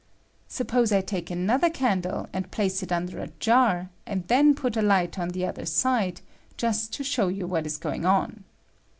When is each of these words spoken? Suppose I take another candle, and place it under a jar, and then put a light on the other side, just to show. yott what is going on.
Suppose 0.47 0.91
I 0.91 1.01
take 1.01 1.29
another 1.29 1.69
candle, 1.69 2.27
and 2.33 2.49
place 2.49 2.81
it 2.81 2.91
under 2.91 3.19
a 3.19 3.27
jar, 3.39 3.91
and 4.07 4.27
then 4.27 4.55
put 4.55 4.75
a 4.75 4.81
light 4.81 5.19
on 5.19 5.29
the 5.29 5.45
other 5.45 5.67
side, 5.67 6.21
just 6.57 6.91
to 6.93 7.03
show. 7.03 7.27
yott 7.29 7.49
what 7.49 7.67
is 7.67 7.77
going 7.77 8.03
on. 8.07 8.43